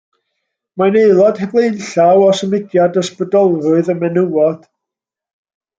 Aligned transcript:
Mae'n 0.81 0.95
aelod 1.01 1.41
blaenllaw 1.51 2.25
o 2.29 2.31
symudiad 2.41 2.99
ysbrydolrwydd 3.03 3.95
y 3.95 3.97
menywod. 4.03 4.69